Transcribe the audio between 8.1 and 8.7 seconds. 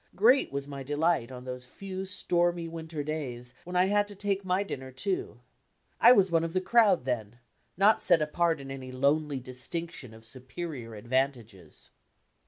apart